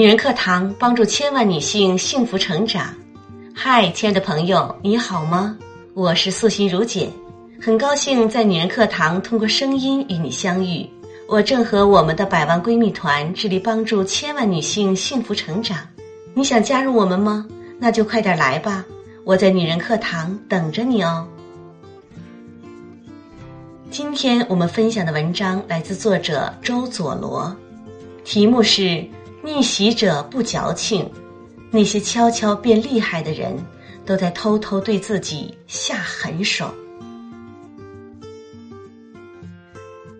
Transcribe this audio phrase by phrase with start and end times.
[0.00, 2.94] 女人课堂帮助千万女性幸福成长。
[3.54, 5.54] 嗨，亲爱的朋友，你好吗？
[5.92, 7.10] 我是素心如姐，
[7.60, 10.88] 很高兴在女人课堂通过声音与你相遇。
[11.28, 15.76] 我正和我们的百万闺蜜团致力帮助千万女性幸福成长。
[16.32, 17.46] 你想加入我们吗？
[17.78, 18.82] 那就快点来吧，
[19.24, 21.28] 我在女人课堂等着你哦。
[23.90, 27.54] 今天我们分享的文章来自作者周佐罗，
[28.24, 29.06] 题目是
[29.42, 31.10] “逆袭者不矫情”，
[31.72, 33.56] 那些悄悄变厉害的人，
[34.04, 36.70] 都在偷偷对自己下狠手。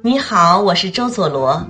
[0.02, 1.62] 你好，我是周佐罗。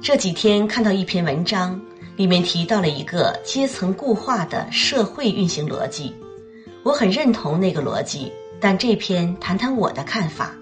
[0.00, 1.80] 这几天看到一篇文章，
[2.14, 6.14] 里面提到了一个阶层固化的社会运行逻辑，
[6.84, 10.52] 我很认同那个逻辑，但这篇谈谈我的看法。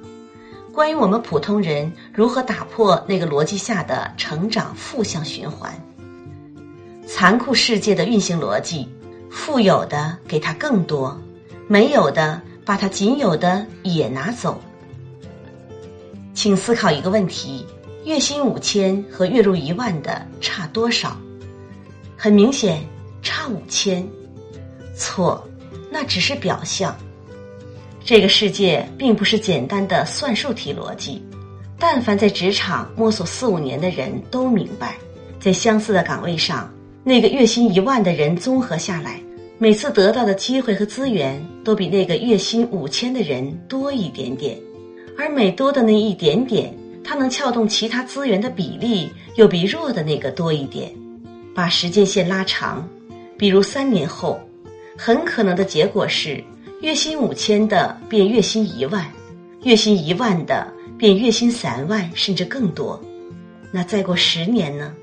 [0.73, 5.75] 关于我们普通人如何打破那个逻辑下的成长负向循环，
[7.13, 8.89] 残酷世界的运行逻辑，
[9.29, 11.21] 富有的给他更多，
[11.67, 14.61] 没有的把他仅有的也拿走。
[16.35, 17.67] 请思考一个问题：
[18.05, 21.17] 月薪五千和月入一万的差多少？
[22.17, 22.81] 很明显，
[23.23, 24.09] 差五千。
[24.97, 25.45] 错，
[25.91, 26.97] 那只是表象。
[28.05, 31.21] 这个世界并不是简单的算术题逻辑，
[31.77, 34.97] 但凡在职场摸索四五年的人都明白，
[35.41, 36.73] 在相似的岗位上，
[37.11, 39.21] 那个月薪一万的人综合下来，
[39.59, 44.57] 每次得到的机会和资源都比那个月薪五千的人多一点点，
[45.19, 46.73] 而每多的那一点点，
[47.03, 50.89] 他能撬动其他资源的比例又比弱的那个多一点。
[51.53, 52.89] 把时间线拉长，
[53.37, 54.39] 比如三年后，
[54.97, 56.41] 很可能的结果是。
[56.81, 59.05] 月薪五千的变月薪一万，
[59.65, 63.03] 月薪一万的变月薪三万，甚至更多。
[63.73, 64.95] 那再过十年呢？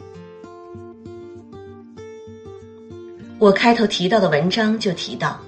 [3.40, 5.40] 我开头提到的文章就提到，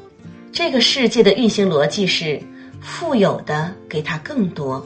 [0.52, 2.40] 这个世界的运行逻辑是：
[2.80, 4.86] 富有的给他更多，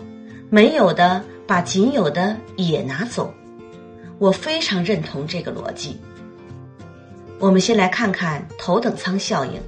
[0.50, 3.34] 没有的把仅有的也拿走。
[4.20, 6.00] 我非常认同这个逻辑。
[7.40, 9.60] 我们先来看看头等舱效应。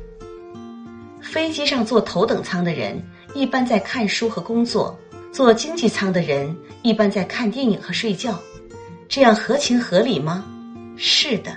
[1.22, 3.04] 飞机上坐头等舱的人
[3.34, 4.98] 一般在看书和工作，
[5.34, 8.40] 坐经济舱的人一般在看电影和睡觉，
[9.10, 10.46] 这样合情合理吗？
[10.96, 11.52] 是的，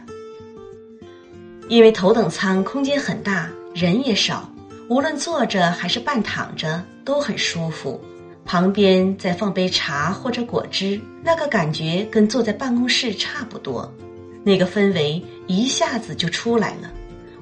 [1.68, 4.50] 因为头等舱空间很大，人也少，
[4.88, 8.00] 无论坐着还是半躺着都很舒服。
[8.46, 13.92] 旁边再放杯茶或者果汁，那个感觉跟坐在办公室差不多，
[14.42, 16.90] 那个氛围一下子就出来了。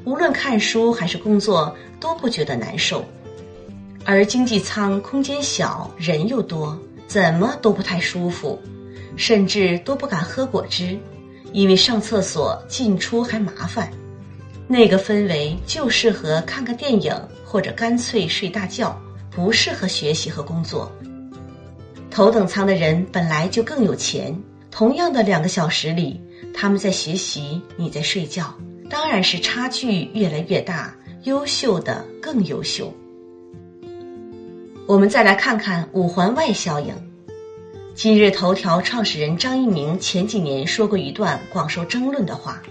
[0.04, 3.04] 无论看书还是工作都不觉得难受，
[4.04, 6.76] 而经济舱空间小，人又多，
[7.06, 8.60] 怎么都不太舒服，
[9.16, 10.98] 甚至都不敢喝果汁，
[11.53, 13.88] 因为上厕所进出还麻烦。
[14.69, 19.00] 那个氛围就适合看个电影或者干脆睡大觉，
[19.31, 20.91] 不适合学习和工作。
[22.10, 24.37] 头等舱的人本来就更有钱，
[24.71, 26.21] 同样的两个小时里，
[26.53, 28.53] 他们在学习，你在睡觉。
[28.88, 30.94] 当然是差距越来越大，
[31.25, 32.93] 优秀的更优秀。
[34.87, 36.94] 我们再来看看五环外效应。
[37.94, 42.62] 今日头条创始人张一鸣前几年说过一段广受争论的话：“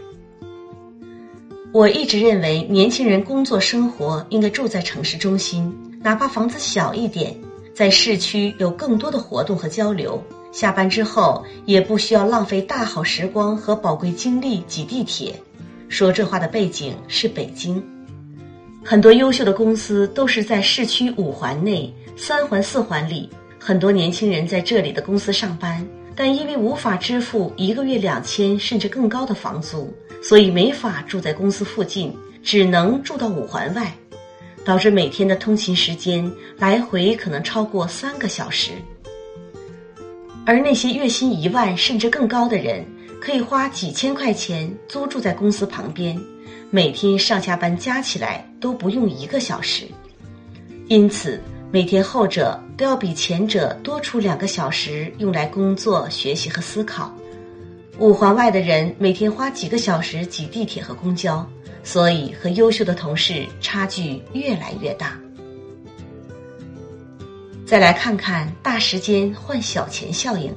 [1.75, 5.69] 我一直认为，年轻人工作生活应该住在城市中心，
[6.01, 7.35] 哪怕房子小一点，
[7.73, 10.23] 在市区有更多的活动和交流。
[10.53, 15.35] 下班之后也不需要浪费大好时光和宝贵精力挤地铁。”
[15.89, 17.83] 说这话的背景是北京，
[18.81, 23.29] 很多优秀的公司都是在市区五环内、三环四环里。
[23.59, 25.85] 很多年轻人在这里的公司上班，
[26.15, 29.93] 但因为无法支付一个月两千甚至更高的房租，
[30.27, 33.93] 所以没法住在公司附近，只能住到五环外，
[34.65, 38.71] 导致每天的通勤时间来回可能超过三个小时。
[40.45, 42.83] 而那些月薪一万甚至更高的人。
[43.21, 46.15] 可以花几千块钱租住在公司旁边，
[46.69, 49.85] 每天上下班加起来都不用一个小时，
[50.89, 51.41] 因此
[51.71, 57.11] 每天后者都要比前者多出两个小时用来工作、学习和思考。
[57.97, 61.47] 五环外的人每天花几个小时挤地铁和公交，
[61.81, 65.17] 所以和优秀的同事差距越来越大。
[67.65, 70.53] 再来看看大时间换小钱效应。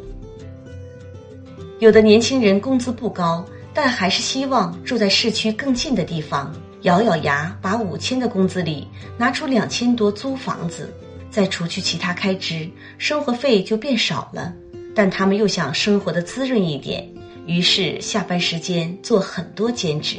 [1.79, 6.53] 有的年轻人工资不高，但还是希望住在市区更近的地方，
[6.83, 10.93] 咬咬牙把五千的工资里拿出两千多租房子，
[11.31, 12.69] 再除去其他开支，
[12.99, 14.53] 生活费就变少了。
[14.93, 17.09] 但他们又想生活的滋润一点，
[17.49, 20.19] 于是下班时间做很多兼职。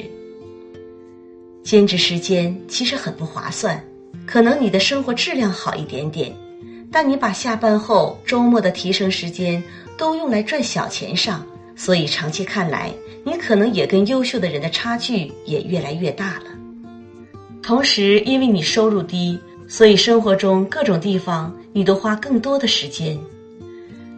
[1.63, 3.81] 兼职时间其实很不划算，
[4.25, 6.35] 可能你的生活质量好一点点，
[6.91, 9.63] 但你把下班后、周末的提升时间
[9.95, 11.45] 都用来赚小钱上，
[11.75, 12.91] 所以长期看来，
[13.23, 16.45] 你可能也跟优秀的人的差距也越来越大了。
[17.61, 23.15] 同时，因为你收入低，所以生活中各种地方你都花更多的时间，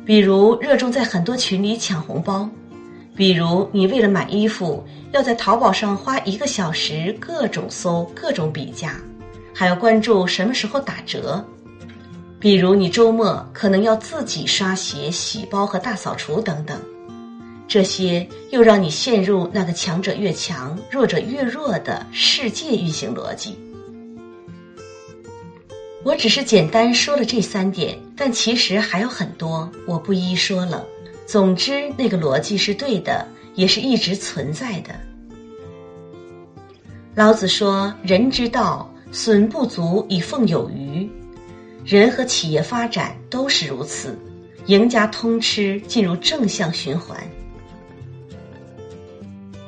[0.06, 2.50] 比如热衷在很多群里抢红包。
[3.16, 8.96] 比如，你为了买衣服，要在淘宝上花一个小时，各种搜，各种比价，
[9.54, 11.44] 还要关注什么时候打折。
[12.40, 16.80] 比如，你周末可能要自己刷鞋、洗包和大扫除等等，
[17.68, 23.60] 这些又让你陷入那个强者越强、弱者越弱的世界运行逻辑。
[26.04, 30.84] 我只是简单说了这三点，但其实还有很多，我不一一说了。
[31.32, 33.26] 总之，那个逻辑是对的，
[33.56, 34.94] 也是一直存在的。
[37.16, 41.10] 老子说：“人之道，损不足以奉有余。”
[41.88, 44.20] 人和企业发展都是如此，
[44.66, 47.18] 赢家通吃，进入正向循环。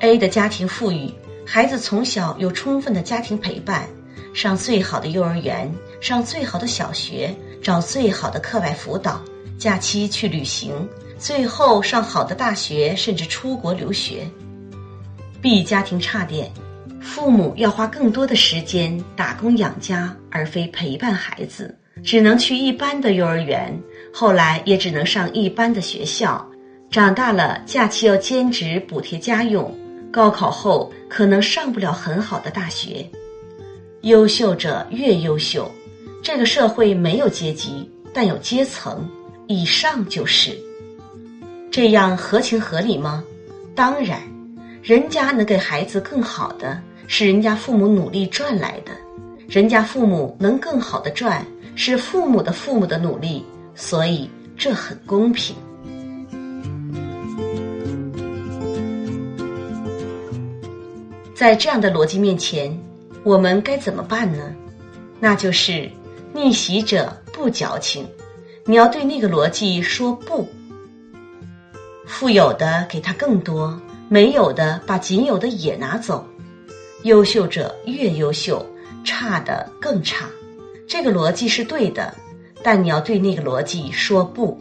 [0.01, 1.10] A 的家庭富裕，
[1.45, 3.88] 孩子从小有充分的家庭陪伴，
[4.33, 9.21] 上最好的幼儿园，上最好的小学，找最好的课外辅导，
[9.58, 10.72] 假期去旅行。
[11.18, 14.28] 最后上好的大学，甚至出国留学。
[15.42, 16.52] B 家庭差点，
[17.02, 23.74] 父母要花更多的时间打工养家，而非陪伴孩子，只能去一般的幼儿园，
[24.14, 26.46] 后来也只能上一般的学校。
[26.92, 29.74] 长大了，假期要兼职补贴家用，
[30.12, 33.10] 高考后可能上不了很好的大学。
[34.02, 35.72] 优秀者越优秀，
[36.22, 39.10] 这个社会没有阶级，但有阶层，
[39.54, 40.58] 以上就是。
[41.70, 43.24] 这样合情合理吗？
[43.76, 44.20] 当然，
[44.82, 48.92] 人家能给孩子更好的，是人家父母努力赚来的；
[49.48, 51.46] 人家父母能更好的赚，
[51.76, 53.46] 是父母的父母的努力，
[53.76, 55.56] 所以这很公平。
[61.36, 62.76] 在这样的逻辑面前，
[63.24, 64.54] 我们该怎么办呢？
[65.20, 65.90] 那就是
[66.34, 68.06] 逆袭者不矫情，
[68.65, 70.48] 你要对那个逻辑说不。
[72.06, 73.77] 富有的给他更多，
[74.07, 76.25] 没有的把仅有的也拿走。
[77.04, 78.65] 优秀者越优秀，
[79.04, 80.30] 差的更差。
[80.88, 82.13] 这个逻辑是对的，
[82.63, 84.57] 但你要对那个逻辑说不。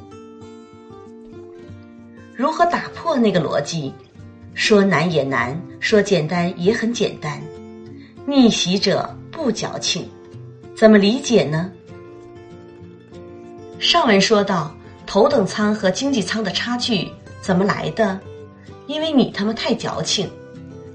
[2.35, 3.93] 如何打破那个逻辑？
[4.55, 7.41] 说难也难，说简单也很简单。
[8.27, 10.09] 逆袭者不矫情，
[10.77, 11.71] 怎么理解呢？
[13.93, 14.75] 上文说到
[15.07, 17.13] 头等舱和经济舱的差距。
[17.43, 18.19] 怎么来的？
[18.87, 20.31] 因为你他妈太矫情，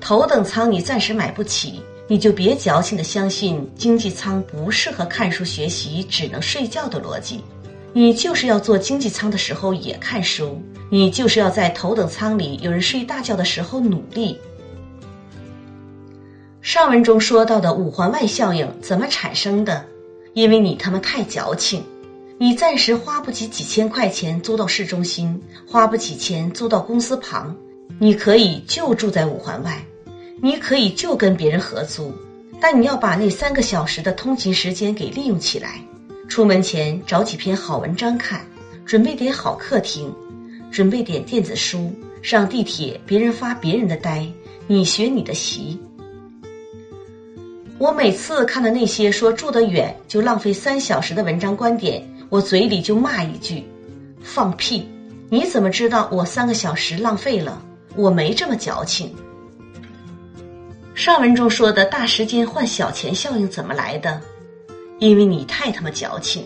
[0.02, 7.44] 头等舱你暂时买不起，你就别矫情的相信经济舱不适合看书学习，只能睡觉的逻辑。
[7.94, 10.60] 你就是要坐经济舱的时候也看书，
[10.90, 14.40] 你就是要在头等舱里有人睡大觉的时候努力。
[16.64, 19.86] 上文中说到的五环外效应怎么产生的？
[20.34, 21.84] 因为你他妈太矫情。
[22.40, 27.56] 你暂时花不起几千块钱租到市中心，花不起钱租到公司旁，
[27.98, 29.84] 你可以就住在五环外，
[30.40, 32.14] 你可以就跟别人合租，
[32.62, 35.82] 但你要把那三个小时的通勤时间给利用起来。
[36.30, 38.46] 出门前找几篇好文章看，
[38.86, 40.14] 准备点好客厅，
[40.70, 41.92] 准备点电子书。
[42.22, 44.28] 上地铁，别人发别人的呆，
[44.68, 45.80] 你学你的习。
[47.80, 52.04] 我每次看到那些说住得远就浪费三小时的文章观点。
[52.30, 53.64] 我嘴里就骂一句
[54.22, 54.88] ：“放屁！
[55.30, 57.62] 你怎么知道我三个小时浪费了？
[57.96, 59.14] 我没这么矫情。”
[60.96, 64.20] 上文中说的大时间换小钱效应怎么来的？
[65.00, 66.44] 因为你太他妈矫情！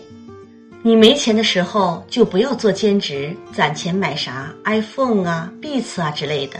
[0.82, 6.58] 你没钱的时候就不要做兼职，攒钱买啥 iPhone 啊、Beats 啊之类的。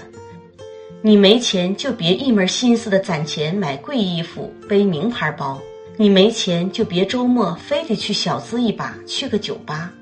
[1.03, 5.61] 你没钱就别一门心思的攒钱买贵衣服、背名牌包。
[5.97, 9.93] 你没钱就别周末非得去小资一把，去个酒吧。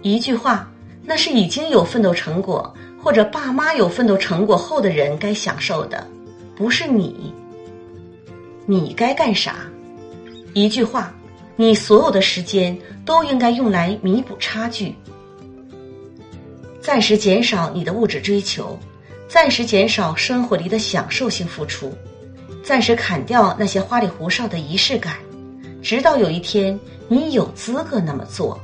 [0.00, 0.68] 一句话，
[1.04, 6.06] 那是已经有奋斗成果或者爸妈有奋斗成果后的人该享受的，
[6.56, 7.32] 不是你。
[8.66, 9.56] 你该干啥？
[10.54, 11.14] 一句话，
[11.56, 14.94] 你所有的时间都应该用来弥补差距，
[16.80, 18.78] 暂时减少你的物质追求，
[19.28, 21.92] 暂时减少生活里的享受性付出。
[22.62, 25.16] 暂时砍掉那些花里胡哨的仪式感，
[25.82, 26.78] 直到有一天
[27.08, 28.58] 你有资格那么做。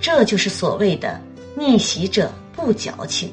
[0.00, 1.20] 这就是所谓的
[1.56, 3.32] 逆袭者不矫情。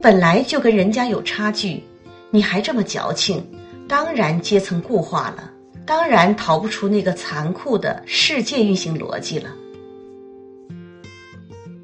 [0.00, 1.82] 本来就跟人家有差距，
[2.30, 3.44] 你还这么矫情，
[3.88, 5.50] 当然阶层固化了，
[5.84, 9.50] 当然逃不出那个残酷的世界运行逻辑了。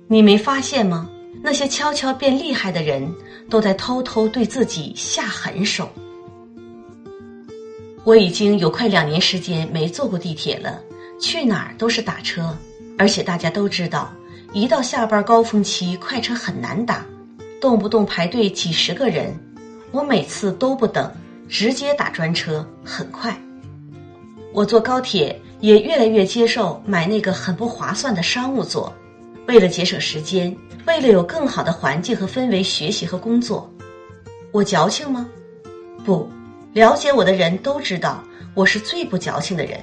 [0.07, 1.11] 你没发现吗？
[1.43, 3.13] 那些悄悄变厉害的人，
[3.51, 5.91] 都在偷偷对自己下狠手。
[8.05, 10.79] 我已经有快两年时间没坐过地铁了，
[11.19, 12.55] 去哪儿都是打车，
[12.99, 14.13] 而且大家都知道，
[14.53, 17.05] 一到下班高峰期，快车很难打，
[17.63, 19.35] 动不动排队几十个人。
[19.91, 21.11] 我每次都不等，
[21.49, 23.35] 直接打专车，很快。
[24.53, 28.93] 我坐高铁也越来越接受买那个很不划算的商务座。
[29.47, 30.55] 为了节省时间，
[30.87, 33.73] 为了有更好的环境和氛围学习和工作，
[34.53, 35.27] 我矫情吗？
[36.05, 36.29] 不，
[36.75, 38.21] 了解我的人都知道
[38.53, 39.79] 我是最不矫情的人。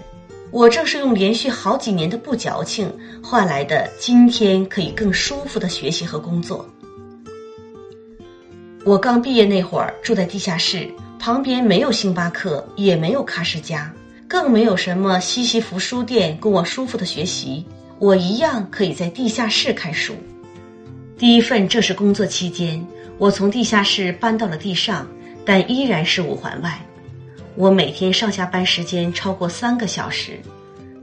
[0.52, 2.94] 我正是用连续好几年的不矫情
[3.24, 6.68] 换来的今天可以更舒服的学习和工作。
[8.84, 13.90] 我刚毕业那会儿住在地下室，旁边没有星巴克，也没有卡诗家，
[14.28, 17.66] 更没有什么西西弗书店供我舒服的学习。
[18.00, 20.14] 我一样可以在地下室看书。
[21.18, 22.86] 第一份正式工作期间，
[23.18, 25.08] 我从地下室搬到了地上，
[25.46, 26.80] 但依然是五环外。
[27.56, 30.40] 我每天上下班时间超过三个小时，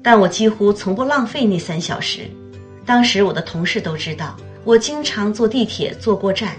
[0.02, 2.22] 但我几乎从不浪费那三小时。
[2.86, 6.56] 当时我的同事都知道，我经常坐地铁坐过站，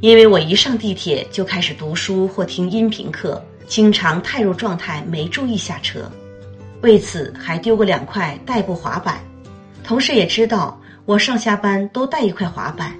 [0.00, 6.10] 因为我一上地铁就开始读书或听音频课，经常太入状态没注意下车，
[6.80, 9.20] 为此还丢过两块代步滑板。
[9.84, 12.92] 同事也知道我上下班都带一块滑板，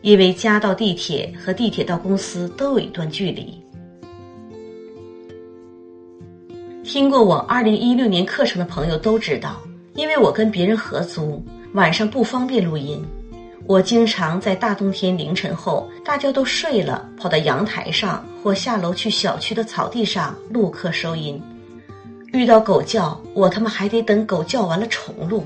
[0.00, 3.60] 因为家到地铁和地铁到公司都有一段距离。
[6.84, 9.60] 听过我二零一六年课程的朋友都知道，
[9.94, 13.04] 因为我跟别人合租，晚上不方便录音，
[13.66, 21.38] 我经常在大冬天凌晨后大家都睡了，跑到阳台上或下楼去小区的草地上录课收音。
[22.32, 25.44] 遇到狗叫，我他妈还得等狗叫完了重录。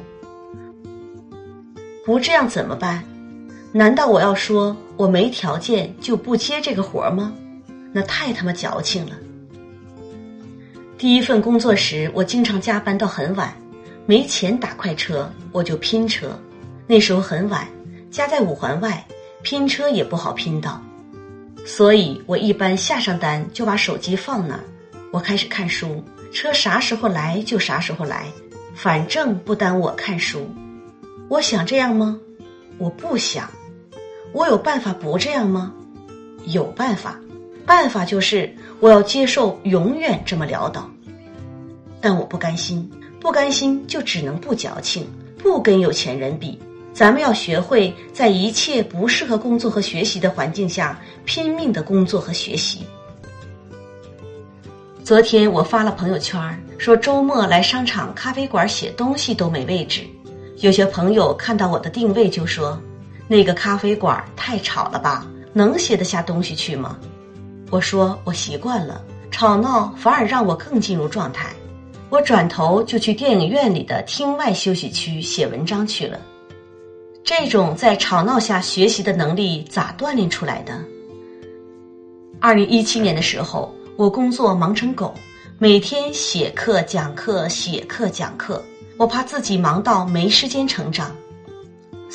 [2.04, 3.02] 不这样怎么办？
[3.74, 7.32] 难道我要说我没条件就不接这个活儿吗？
[7.90, 9.12] 那太他妈矫情了。
[10.98, 13.50] 第一份工作时，我经常加班到很晚，
[14.04, 16.38] 没钱打快车，我就拼车。
[16.86, 17.66] 那时候很晚，
[18.10, 19.02] 家在五环外，
[19.42, 20.78] 拼车也不好拼到，
[21.64, 24.60] 所以我一般下上单就把手机放那儿，
[25.10, 28.26] 我开始看书，车啥时候来就啥时候来，
[28.74, 30.46] 反正不耽误我看书。
[31.28, 32.20] 我想这样吗？
[32.76, 33.50] 我不想。
[34.32, 35.72] 我有办法不这样吗？
[36.46, 37.18] 有办法。
[37.64, 40.90] 办法就是我要接受永远这么潦倒。
[42.00, 45.06] 但我不甘心，不甘心就只能不矫情，
[45.38, 46.58] 不跟有钱人比。
[46.92, 52.80] 咱们要学会在一切不适合工作和学习的环境下拼命的工作和学习。
[55.04, 56.38] 昨天我发了朋友圈，
[56.78, 60.02] 说周末来商场咖啡馆写东西都没位置。
[60.58, 62.78] 有些朋友看到我的定位就说
[63.28, 66.96] ：“那个咖啡馆太吵了吧，能写得下东西去吗？”
[67.70, 71.48] 我说：“我习惯了，吵闹反而让我更进入状态。”
[72.10, 76.20] 我转头就去电影院里的厅外休息区写文章去了。
[77.24, 80.78] 这种在吵闹下学习的能力咋锻炼出来的？
[82.38, 85.14] 二零一七年的时候，我工作忙成狗，
[85.58, 88.62] 每天写课、讲课、写课、讲课。
[88.98, 91.16] 我怕自己忙到没时间成长，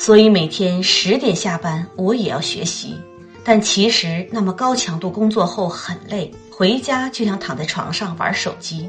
[0.00, 2.94] 所以每天十点下班我也要学习。
[3.42, 8.88] 但其实那么高强度工作后很累，回家就想躺在床上玩手机。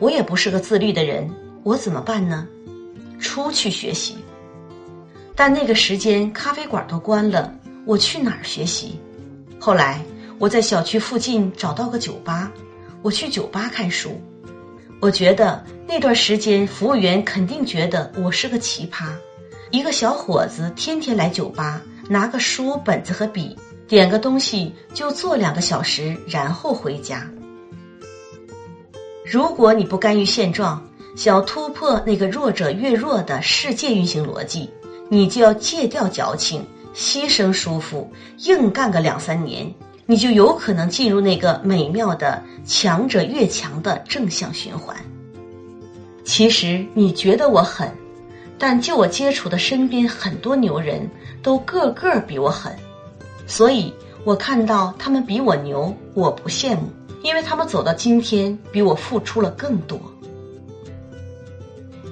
[0.00, 1.30] 我也不是个自律的人，
[1.62, 2.48] 我怎么办呢？
[3.20, 4.16] 出去学习。
[5.36, 7.54] 但那个时间咖啡馆都关了，
[7.86, 8.98] 我去哪儿学习？
[9.60, 10.02] 后来
[10.40, 12.50] 我在小区附近找到个酒吧，
[13.02, 14.20] 我去酒吧看书。
[15.00, 19.10] 我觉得那段时间，服务员肯定觉得我是个奇葩，
[19.70, 27.30] 一个小伙子天天来酒吧，拿个书本子和笔，点个东西就坐两个小时，然后回家。
[29.24, 30.82] 如果你不甘于现状，
[31.14, 34.68] 想要突破那个弱者越弱的世界运行逻辑，
[35.08, 39.72] 你就要戒掉矫情，牺牲舒服，硬干个两三年。
[40.04, 44.96] 你就有可能进入那个美妙的强者越强的正向循环。
[46.24, 47.88] 其实你觉得我狠，
[48.60, 51.08] 但就我接触的身边很多牛人
[51.42, 52.70] 都个个比我狠，
[53.46, 53.90] 所以
[54.22, 56.82] 我看到他们比我牛，我不羡慕，
[57.22, 59.98] 因为他们走到今天比我付出了更多。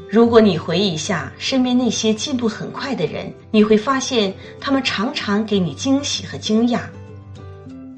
[0.09, 6.81] 如果你回忆一下身边那些进步很快的人，你会发现他们常常给你惊喜和惊讶。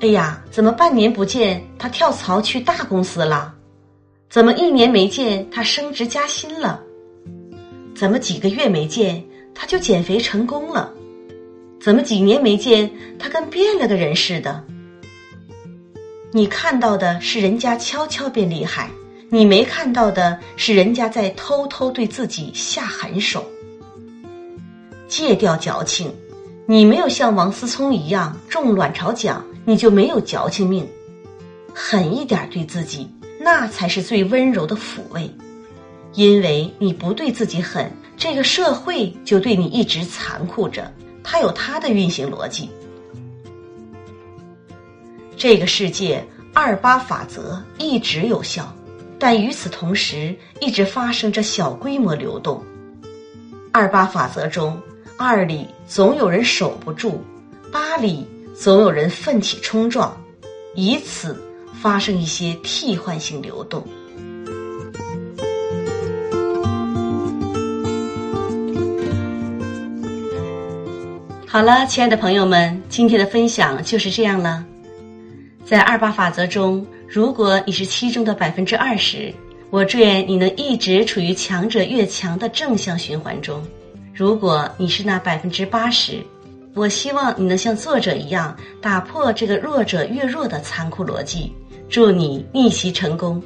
[0.00, 3.54] 哎呀，怎么半年不见他跳槽去大公司了？
[4.28, 6.80] 怎么一年没见他升职加薪了？
[8.00, 9.22] 怎么几个月没见
[9.54, 10.90] 他就减肥成功了？
[11.78, 14.64] 怎么几年没见他跟变了个人似的？
[16.32, 18.88] 你看到的是人家悄悄变厉害，
[19.28, 23.44] 你没看到的是人家在偷偷对自己下狠手。
[25.06, 26.10] 戒掉矫情，
[26.64, 29.44] 你没有像王思聪一样中卵巢奖。
[29.66, 30.88] 你就没有矫情命，
[31.74, 33.06] 狠一点对自己，
[33.38, 35.30] 那才是最温柔的抚慰。
[36.12, 40.92] 因为你不对自己狠，这个社会就对你一直残酷着。
[41.22, 42.68] 它有它的运行逻辑。
[45.36, 48.74] 这个世界二八法则一直有效，
[49.18, 52.62] 但与此同时，一直发生着小规模流动。
[53.72, 54.80] 二八法则中，
[55.16, 57.22] 二里总有人守不住，
[57.72, 58.26] 八里。
[58.52, 60.14] 总有人奋起冲撞，
[60.74, 61.42] 以此
[61.80, 63.82] 发生一些替换性流动。
[71.52, 74.64] 好了，亲爱的朋友们，今天的分享就是这样了。
[75.64, 79.34] 在二八法则中，如果你是其中的百分之二十，
[79.68, 83.60] 我祝愿你能一直处于强者越强的正向循环中；
[84.14, 86.24] 如果你是那百分之八十，
[86.72, 91.52] 我希望你能像作者一样打破这个弱者越弱的残酷逻辑，
[91.88, 93.42] 祝你逆袭成功！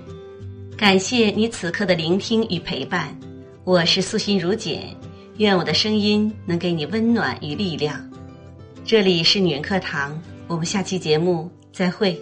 [0.76, 3.16] 感谢你此刻的聆听与陪伴，
[3.64, 4.94] 我是素心如简，
[5.38, 8.00] 愿我的声音能给你温暖与力量。
[8.84, 12.20] 这里是女人课堂我们下期节目再会。